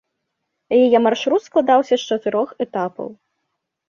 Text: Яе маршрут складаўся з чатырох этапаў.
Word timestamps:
Яе 0.85 0.99
маршрут 1.07 1.41
складаўся 1.49 1.95
з 2.05 2.09
чатырох 2.13 2.49
этапаў. 2.65 3.07